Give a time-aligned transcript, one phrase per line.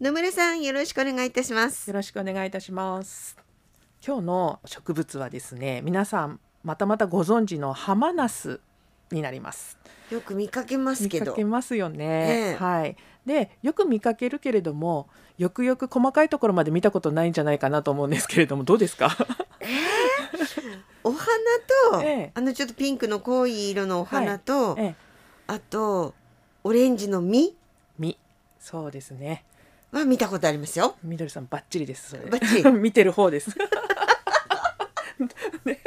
[0.00, 1.90] 野村さんよろしくお願いいたします。
[1.90, 3.36] よろしくお願いいたします。
[4.06, 8.60] 今日の植物はですね皆さんまたまたご存知のハマナス
[9.10, 9.76] になります。
[10.12, 11.24] よく見かけますけど。
[11.24, 12.54] 見かけますよね、ええ。
[12.54, 12.96] はい。
[13.26, 19.16] でよく見かけるけれどもよくよく細かいところまで見たことないんじゃないかなと思うんですけれどもどうですか？
[21.02, 21.26] お花
[21.92, 22.30] と、 ええ。
[22.34, 24.94] あのちょっとピンクの濃い色のお花と、ええ。
[25.48, 26.14] あと
[26.62, 27.56] オレンジの実？
[27.98, 28.16] 実。
[28.60, 29.44] そうですね
[29.92, 30.96] は見たことありますよ。
[31.02, 32.24] みどりさんバッチリですそれ。
[32.24, 32.70] バッチリ。
[32.72, 33.50] 見てる方です。
[35.64, 35.80] ね。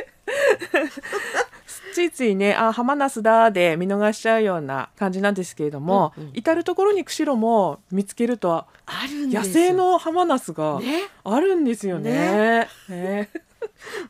[1.93, 6.31] ついついねあハマナスだで見逃しちゃうような感じなんですけれども、うんうん。
[6.34, 8.67] 至る所に釧路も見つけるとあ
[9.09, 11.04] る野生のハマナスがね。
[11.23, 12.68] あるんですよね。
[12.88, 13.29] ね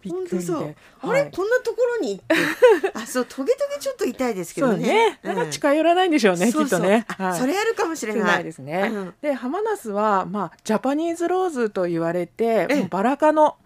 [0.02, 0.48] びっ本くりで。
[0.48, 0.76] 当そう。
[1.02, 2.36] あれ、はいこんなところに行って、
[2.94, 5.20] あそうトゲトゲちょっと痛いですけどねね。。
[5.24, 7.06] なんか近寄らないんでしょうね、きっとね。
[7.18, 8.44] あそれあるかもしれ少ない。
[8.44, 8.90] ですね。
[8.92, 13.58] うんでハマナスはまあジャパニーズローズと言われて、バラ科の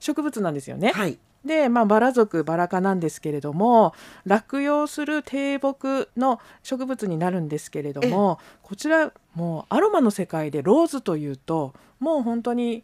[0.00, 0.92] 植物なんですよね。
[0.92, 1.18] はい。
[1.44, 12.82] で、まあ、バラ属バラ科なんですけれども落葉する低木の植物になるんですけれどもこちらもうアロマの世界でローズというともう本当に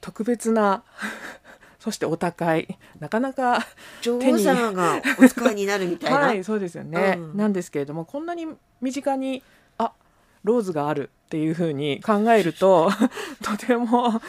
[0.00, 0.82] 特別な
[1.78, 2.78] そしてお高い。
[2.98, 3.66] なかなか
[4.02, 6.18] 女王様がお使いになるみたいな。
[6.28, 7.36] はいそうですよね、うん。
[7.36, 8.46] なんですけれどもこんなに
[8.80, 9.42] 身近に
[9.78, 9.92] あ
[10.44, 12.90] ローズがあるっていうふうに考えると
[13.42, 14.20] とても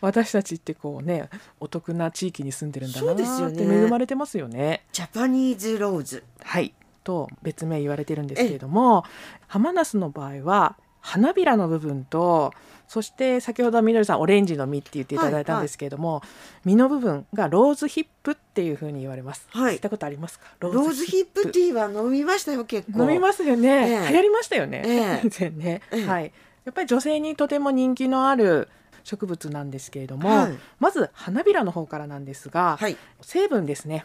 [0.00, 1.28] 私たちってこうね
[1.60, 3.84] お得な地域に住んでるんだなってね。
[3.84, 4.84] 恵まれてますよね。
[4.92, 6.24] ジャパニーズローズ。
[6.42, 6.74] はい。
[7.04, 9.04] と別名言われてるんですけれども
[9.46, 12.52] ハマナスの場合は花びらの部分と
[12.88, 16.22] そして先ほどみどりさんオレンジの実って言っていただいたんですけれども、
[16.64, 19.46] 実の部分がローズヒップっていうふうに言われます。
[19.50, 19.74] はい。
[19.74, 20.46] 聞いたことありますか？
[20.60, 23.02] ロローズヒップティーは飲みましたよ結構。
[23.02, 24.08] 飲みますよね、ええ。
[24.10, 25.26] 流行りましたよね、ええ。
[25.26, 26.06] 以前ね、ええ。
[26.06, 26.32] はい。
[26.64, 28.68] やっぱり女性にとても人気のある
[29.04, 30.58] 植物なんですけれども、はい。
[30.78, 32.96] まず花びらの方からなんですが、はい。
[33.20, 34.04] 成分ですね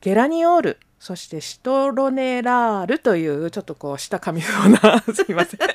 [0.00, 5.60] ゲラニオールそしてシトロネラールというちょっとこう舌噛みそうな すいません。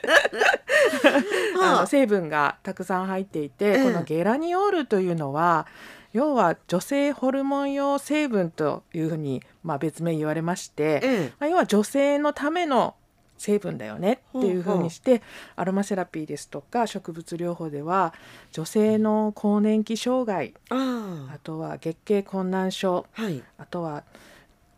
[1.61, 3.83] あの成分がたくさん入っていて、ええ。
[3.83, 5.65] このゲラニオールというのは
[6.11, 11.33] 要は女性ホルモン用成分というふうに、まあ、別名言われまして、ええ。
[11.39, 12.95] まあ、要は女性のための
[13.37, 15.21] 成分だよねっていうふうにして
[15.55, 18.13] アロマセラピーですとか植物療法では
[18.51, 23.21] 女性の更年期障害ああとは月経困難症あ。
[23.23, 23.43] はい。
[23.57, 24.03] あとは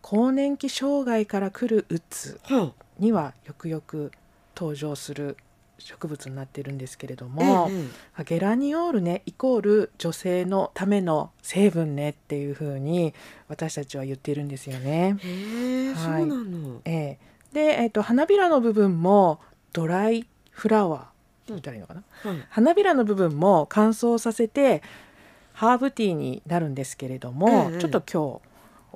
[0.01, 4.11] 更年期障害から来るうつはにはよくよく
[4.55, 5.37] 登場する
[5.77, 7.29] 植物になってるんですけれどあ。
[7.29, 7.85] も、え
[8.19, 13.13] えゲラニオールねイコール女性のための成分ねっていうふうに
[13.49, 15.17] 私たちは言っているんですよね。
[15.95, 16.25] はい
[17.55, 19.39] で、えっと花びらの部分も
[19.71, 21.11] ドライフラワーって
[21.47, 22.43] 言ったらいいのかな、はい。
[22.49, 24.83] 花びらの部分も乾燥させて
[25.53, 28.41] ハーブティーになるんですけれども、ええちょっと今日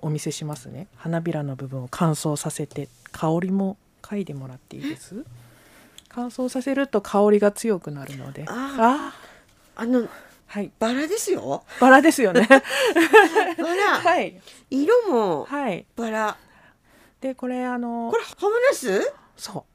[0.02, 0.88] お見せしますね。
[0.98, 5.24] 花びらの部分を乾燥させて香りも嗅いでもらっていいです？
[6.10, 8.44] 乾燥させると香りが強くなるので。
[8.48, 9.14] あ
[9.78, 10.08] ああの
[10.48, 10.72] はい。
[10.80, 11.64] バラですよ。
[11.80, 12.46] バラですよね。
[12.50, 14.00] バラ。
[14.02, 14.42] はい。
[14.70, 15.86] 色もはい。
[15.96, 16.38] バラ。
[17.22, 19.14] でこれあのこれハマナス？
[19.36, 19.66] そ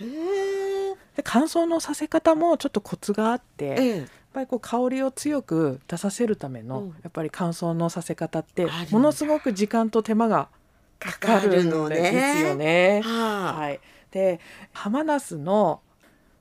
[0.00, 0.94] うへえ。
[1.16, 3.98] で乾燥のさせ方もちょっとコツがあって、ええ。
[3.98, 10.48] やっぱりこう香りを強く出させるための、うんやっぱり乾燥のさせ方ってものすごく時間と手間が
[10.98, 12.54] かかかるんですよ。
[12.56, 13.00] ね。
[13.04, 13.60] はあ。
[13.60, 14.40] はい、で
[14.72, 15.80] ハマナスの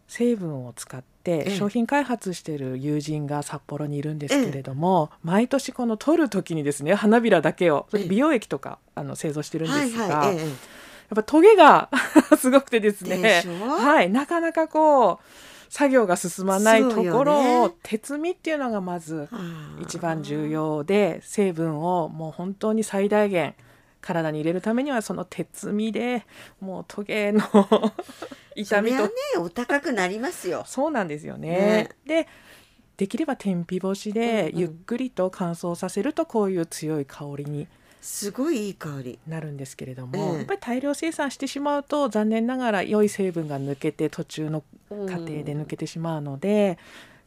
[0.08, 1.56] 成分を使ってええ。
[1.56, 10.36] 商品開発している友人が札幌にいるんですけれども、毎年この取る時にですね花びらだけを美容液とかあの製造してるんはいですが、はい。
[10.36, 10.48] えやっ
[11.16, 11.90] ぱトゲが
[12.38, 13.44] すごくてですでね
[13.80, 17.74] はい、なかなかこう作業が進まないところを、ね。
[17.82, 19.28] 鉄味っていうのがまず
[19.82, 20.48] 一番重。
[20.48, 23.56] 要で成分をもう本当に最大限
[24.02, 26.26] 体に入れるためにはその鉄味で
[26.60, 27.42] もうトゲの
[28.56, 30.64] 痛みとねお高くなりますよ。
[30.66, 31.50] そうなんですよね。
[31.50, 32.28] ねで
[32.98, 37.68] できれば天日干しでゆっくりと乾燥させるとこういう強い香りに
[38.02, 39.20] すごいいい香り。
[39.28, 46.78] なるんですけれども、ええやっぱり大量生産してしまうと残念ながら良い成分が抜けて途中の過程で抜けてしまうので、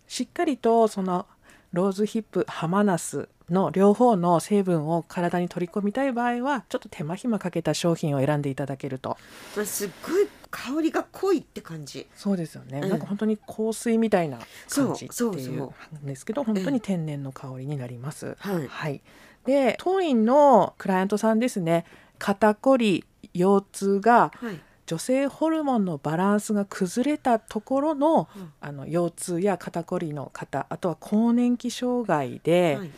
[0.06, 1.26] しっかりとその
[1.72, 9.17] ローズヒップハマナスの両方の成分を体に取り込みたい場合はちょっと手間暇かけた商品を選んでいただけると
[9.56, 10.26] まあすっごい
[10.56, 12.06] 香りが濃いって感じ。
[12.14, 12.88] そうですよね、うん。
[12.88, 18.37] なんか本当に香水みたいな感じっていうそんですけど本当に天然の香りになります。
[18.38, 18.67] はい。
[18.67, 19.03] はい、
[19.44, 21.85] で当院のクライアントさんですね。
[22.19, 23.05] 肩こり
[23.35, 24.61] 腰痛がはい。
[24.87, 28.53] 女性ホルモンのバランスが崩れたところの,、うん。
[28.61, 32.91] あの腰痛や肩こりの方あとは更年期障害で、はい。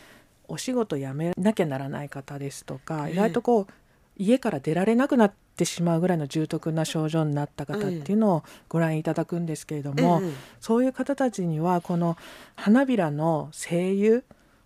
[0.47, 3.13] お仕事辞めなきゃならない方ですとか、ええ。
[3.13, 3.67] 意外とこう
[4.17, 10.29] 家から出られなくなってしまうぐらいの重篤な症状になった方っていうのをご覧いただくんですけれども、ええ
[10.59, 12.17] そういう方たちにはこの
[12.55, 14.21] 花びらの精油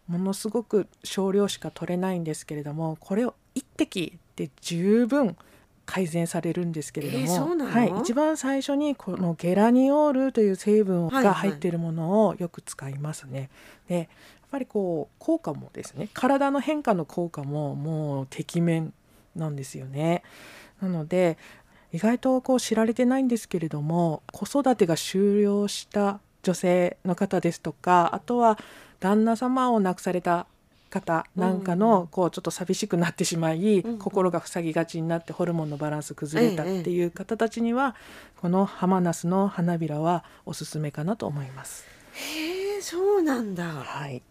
[0.07, 5.37] ものすごく少量しか取れないんですけれどもこれを一滴で十分
[5.85, 13.49] 改善されるんですけれども、えーはい、一番最初にこのゲラニオールという成分はいはいが入っているものをよく使いますね。
[13.87, 14.07] でやっ
[14.51, 18.93] ぱりこう効果もですね体の変化の効果ももうてきめん
[19.35, 20.23] なんですよね。
[20.81, 21.37] なので
[21.91, 28.57] 意外とこう知られてないんですけれども子育てが終了した女性の方ですとかあとは
[28.99, 30.47] 旦那様を亡くされた
[30.93, 37.95] 方なんかうんのこうちょっと寂しくなってしまい、うん心が塞ぎがちになってホルモンのバランス崩れたっていう方たちには、
[38.41, 41.85] このハマナスの花びらはおすすめかなと思います。
[42.13, 43.63] へえそうなんだ。
[43.65, 44.21] はい。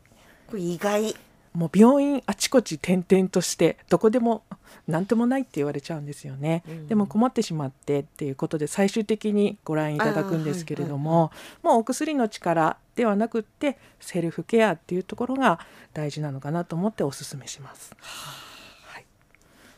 [0.46, 1.16] これ意外
[1.54, 4.42] もう病院あちこち転々としてどこでも
[4.88, 6.88] 何ともないって言われちゃうんですよね、うん。
[6.88, 11.30] でも困ってしまってっていうことで最終的にご覧いただくんですけれども、
[11.62, 15.60] もうお薬の力ではなくってセルフケアっていうところが
[15.92, 17.94] 大事なのかなと思ってお勧めします。
[18.00, 19.04] はい、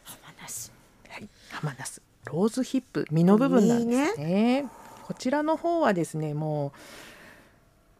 [0.04, 0.72] 浜ナス
[1.08, 4.66] はい、ハマナスローズヒップ実の部分なんですね。
[5.06, 6.78] こちらの方はですねもう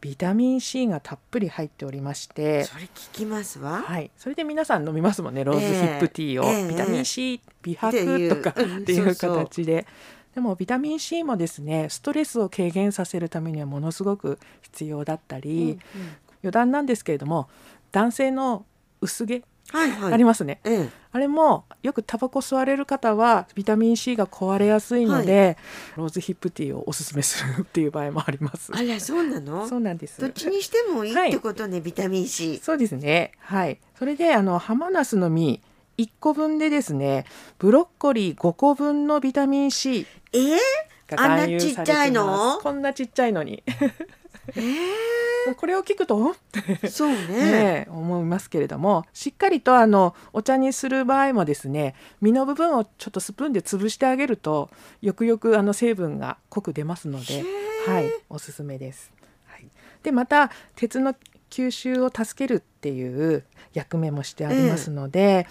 [0.01, 3.81] ビタミン C がたっぷり入っておりましてそれ聞きますわ。
[3.81, 5.43] はい、それで皆さん飲みますもんね。
[5.43, 6.67] ローズヒップティーを、ええ。
[6.67, 8.29] ビタミン C 美っていう。
[8.29, 9.15] 白とかうんっていう。
[9.15, 9.87] 形で。
[10.35, 15.79] でもビタミン C もですねストレスを軽減させるためにはものすごく必要だったり、
[16.43, 17.47] 余談なんですけれども
[17.91, 18.65] 男性の
[19.01, 25.57] 薄毛はいはいありますね、ええあれもよくタバコ吸われる方はビタミン C が壊れやすいので、
[25.95, 28.73] ローズヒップティーをおすすめするっていう場合もあります。
[28.75, 29.65] あらそうなの？
[29.65, 33.31] そうなんですどっちにしてもいいってことね、ビタミン C そうですね。
[33.39, 33.79] はい。
[33.97, 35.61] それであのハマナスの実
[35.97, 37.25] 1個分でですね、
[37.57, 40.57] ブロッコリー5個分のビタミン C え。
[41.15, 42.59] あんなちっちゃいの？
[42.61, 43.63] こんなちっちゃいのに。
[44.55, 46.31] えこれを聞くと、ん？
[46.31, 46.59] って。
[46.59, 47.17] ー、そうね。
[47.27, 54.69] ね思いますけれども、しっかりとあのお茶にする場合もですね、実の部分をちょっとスプーンで潰してあげると、
[55.01, 57.43] よくよくあの成分が濃く出ますので、
[57.87, 59.11] はい、おすすめです。
[59.45, 59.67] はい、
[60.01, 61.15] でまた鉄の
[61.49, 63.43] 吸収を助けるっていう
[63.73, 65.47] 役目もしてありますので、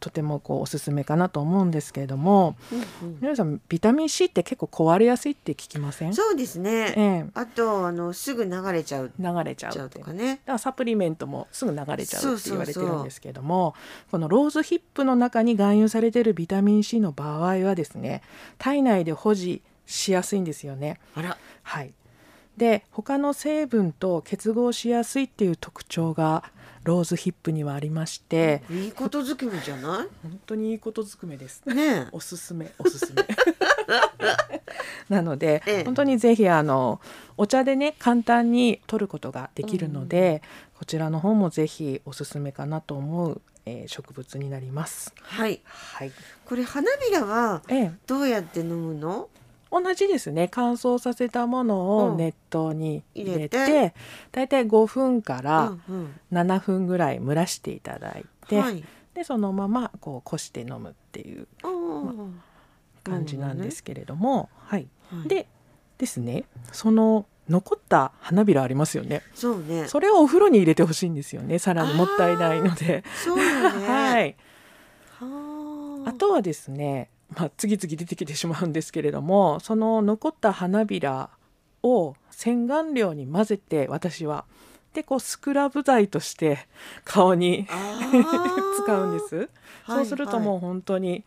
[0.00, 3.18] とてもこうおすすめかなと思うんですけれどもうんうん。
[3.20, 6.14] 皆さんビタミン C って結構壊れやすいって聞きません？
[6.14, 7.26] そうですね、ええ。
[7.34, 9.12] あとあのすぐ流れちゃう。
[9.18, 10.26] 流れちゃうとかね。
[10.28, 13.74] だからサプリメントもすぐ流れちゃうって言われてるんですけれども
[14.10, 18.22] このローズヒップの中に含有されているビタミン C の場合はですね
[18.58, 21.00] 体内で保持しやすいんですよね。
[21.14, 21.36] あら。
[21.62, 21.92] はい、
[22.56, 26.44] で他の成分と結合しやすいっていう特徴が
[26.88, 31.62] ローズヒップにはありましていいことずくめじゃな本当にいいことずくめです。
[31.66, 33.22] いねおすすめおすすめ。
[35.10, 35.84] なので、ええ。
[35.84, 36.98] 本当にぜひあの
[37.36, 40.42] お茶でね簡単に取ることができるので、
[40.78, 45.12] こちらの方もぜひおすすめかなと思う、えー植物になります。
[45.20, 45.60] はい。
[45.64, 46.12] はい、
[46.46, 49.28] これ花びらはええ、どうやって飲むの？
[49.70, 50.48] 同じですね。
[50.50, 51.74] 乾燥させたもの
[52.08, 52.14] うん。
[52.14, 53.94] を熱湯に入れて,、入れ
[54.32, 56.20] だいたい5分からうんうん。
[56.32, 58.84] 7分ぐらい蒸らしていただいて、はい。
[59.14, 62.40] でそのままこうこして飲むっていううん
[63.02, 65.28] 感じなんですけれども、はい、はい。
[65.28, 65.48] で
[65.98, 69.22] ですねその残った花びらありますよね。
[69.34, 69.88] そうね。
[69.88, 71.58] それをお風呂に入れてほしいんですよね。
[71.58, 73.02] さらにもったいないので。
[73.24, 73.88] そうよね。
[73.88, 74.36] はい、
[75.18, 81.28] はあとはですね、まあ、次々出てきてしまうんですけれどもその残った花びら
[81.82, 84.44] を洗顔料に混ぜて私は
[84.94, 86.66] でこうスクラブ剤として
[87.04, 87.66] 顔に
[88.82, 89.48] 使うんです。
[89.86, 91.24] そうするともう本当に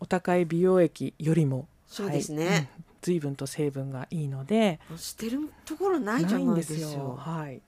[0.00, 2.68] お高い美容液よりもそうですねはいうん
[3.02, 6.90] 随分と成分がいいので捨てるところないじゃないですすよ。
[6.90, 7.60] よはい。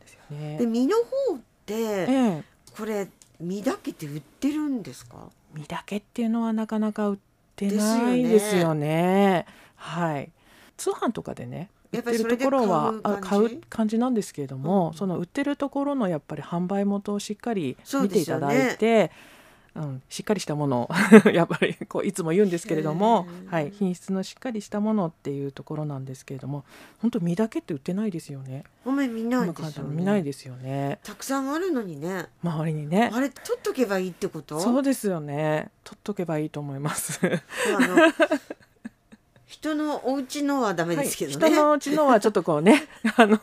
[0.00, 0.66] ですよねで。
[0.66, 2.44] 実の方ってええ、
[2.76, 3.06] これ
[3.38, 5.28] 実だけって売ってるんですか？
[5.54, 7.18] 実だけっていうのはなかなか売っ
[7.56, 9.46] てないんですよね。
[9.76, 10.30] はい。
[10.76, 11.70] 通販とかでね。
[11.90, 19.10] 売やっるところはあ買買う感じなんですけれども、うんその売ってるところのやっぱり販売元をしっかり見ていただいて、
[19.78, 20.90] うん、しっかりしたもの
[21.24, 26.64] を やっぱりこういつも言うんですけれどもはい、品質のしっかりしたものっていうところなんですけれども
[27.00, 28.64] 本当実だけって売ってないですよね。
[28.84, 30.98] お前見ないですよ今簡単に見ないねですよね。
[31.02, 32.26] たくさんあるのにね。
[32.42, 33.10] 周りにね。
[33.12, 34.60] あれ取っとけばいいってこと？
[34.60, 35.70] そうですよね。
[35.84, 37.20] 取っとけばいいと思います。
[37.24, 37.96] あの
[39.48, 42.86] 人のお家のはダメですけどね、はい、人のうちのはちょっとこうね
[43.16, 43.40] あの。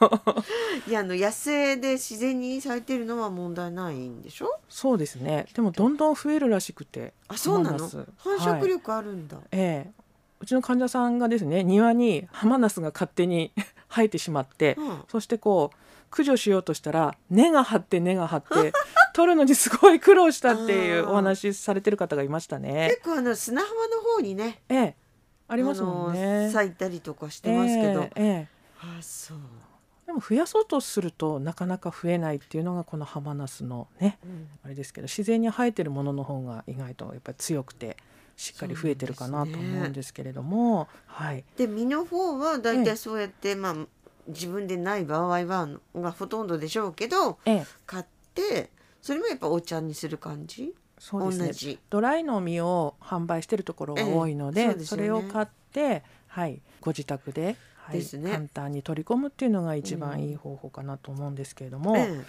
[0.87, 4.59] いやあの野生で自然に咲いてるのは問題ないんでしょ？
[4.69, 5.47] そうですね。
[5.55, 7.77] でもどんどん増えるらしくてあそうなの？
[8.17, 9.91] 繁殖力あるんだ、ええ。
[10.39, 13.51] うちの患者さんがですね庭にハマナスが勝手に
[13.89, 15.03] 生えてしまって、うん。
[15.09, 15.77] そしてこう
[16.11, 18.73] 駆除しようとしたら根が張って根が張って
[19.15, 22.89] 取るのにすごい苦労したっていうお話しされてる方がいましたね。
[22.91, 24.95] 結構あの砂浜の方にねええ
[25.47, 26.51] ありますもんあねの。
[26.51, 28.47] 咲いたりとかしてますけど、ええええ。
[28.81, 29.37] あそう、
[30.07, 34.47] でも増やそうとするとなかなか増えないっていうのがこのハマナスのねうん。
[34.63, 37.97] あれですけど自然に生えてるものの方が意外とやっぱり強くて
[38.35, 41.43] しっかり増えてるかなと思うんですけれども、はい。
[41.57, 42.83] で実の方はだいええ。
[42.85, 43.75] たいそうやって、まあ
[44.27, 47.65] 自分でない場合はがほとんどでしょうけどええ。
[47.85, 48.71] 買って
[49.01, 50.73] それもやっぱお茶にする感じ？
[50.97, 51.47] そうですね。
[51.47, 51.79] 同じ。
[51.89, 58.31] ドライの実を販売してるところが多いので,、ええそうですそれを買って、はい、ご自宅で、はいですね。
[58.31, 62.25] 簡単に取り込むっていうのが一番いい方法かなと思うんですけれども、え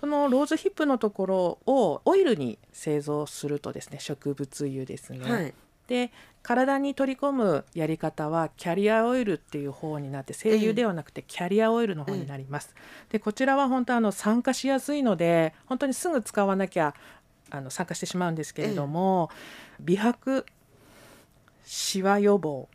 [0.00, 5.54] そのローズヒップのところをオイルに製造するとですね植物油ですね、えはい。
[5.88, 6.12] で
[6.42, 12.74] 体に取り込むやり方はキャリアオイルっていう方になって精油ではなくてキャリアオイルの方になります。
[13.10, 16.94] でこちらは本当あの酸化しやすいので本当にすぐ使わなきゃ
[17.50, 19.30] あの酸化してしまうんですけれども、
[19.80, 20.46] 美白
[21.64, 22.68] シワ予防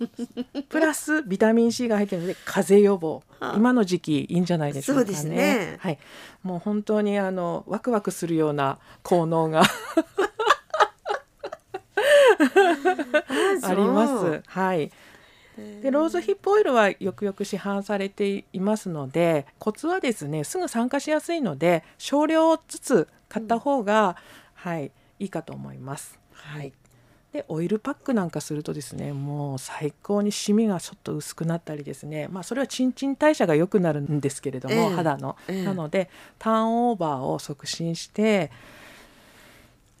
[0.68, 3.22] プラスビタミン C が入っているので風邪予防。
[3.38, 3.56] はあ。
[3.56, 5.06] 今の時期いいんじゃないでしょうかね。
[5.06, 5.76] そうですね。
[5.80, 5.98] はい、
[6.42, 9.62] もう本当にあのワクワクするような効能が
[13.62, 14.42] あります。
[14.46, 14.90] はい。
[15.82, 24.16] でローズヒップオイルはよくよく市販されていますのでコツはですねすぐ酸化しやすいので少量ずつ買った方が、
[24.52, 26.18] はいいいかと思います。
[26.32, 26.72] はい
[27.32, 36.10] でオイルパックなんかするとですねもう最高にシミがちょっと薄くなったりですねまあそれは新陳代謝が良くなるんですけれども、ええ肌の、ええなので
[36.40, 38.50] ターンオーバーを促進して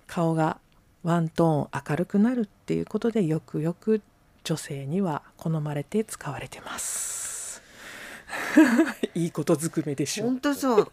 [0.08, 0.58] 顔が
[1.04, 4.02] ワントーン明るくなるっていうことでよくよく
[4.42, 7.62] 女性には好まれて使われてます。
[9.14, 10.28] いいことずくめでしょう。
[10.28, 10.88] 本当そう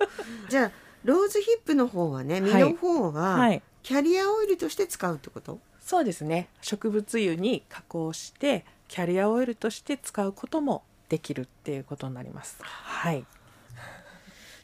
[0.49, 5.59] じゃあローズヒップの方はね実の方は、はい、キャリアオイルとして使うってこと？
[5.79, 6.49] そうですね。
[6.61, 12.57] 植物油に加工してキャリアオイルとして使うこともできるっていうことになります。
[12.61, 13.23] はい、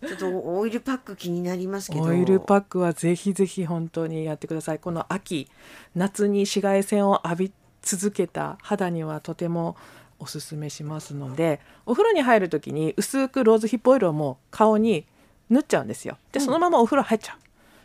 [0.06, 2.04] ちょっとオイルパック気になりますけど。
[2.04, 4.80] オイルパックはぜひぜひ本当にやってください。
[4.80, 5.48] この秋
[5.96, 9.78] 夏に紫外線を浴び続けた肌にはとても
[10.20, 15.06] おすすめしますのでお風呂に入る時に薄くローズヒップオイルをもう顔に
[15.50, 16.18] 塗っちゃうんですよ。
[16.32, 17.38] でそのままお風呂入っちゃう。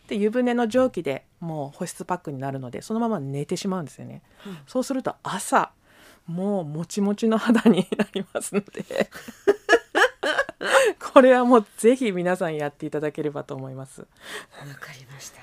[0.09, 4.21] で湯船の蒸気でもう保湿パックになるのでそのまま寝てしまうんですよね。
[4.45, 5.71] うんそうすると朝
[6.25, 9.09] もうもちもちの肌になりますので
[11.13, 14.01] これはもうぜひ皆さんやっていただければと思います。
[14.01, 14.07] わ
[14.79, 15.41] かりました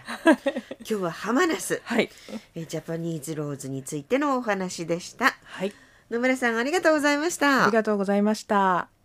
[0.79, 2.11] 今日はハマナスはい、
[2.55, 5.73] えジャパニーズローズについてのお話でしたはい、
[6.11, 8.96] 野村さんありがとうございましたありがとうございました。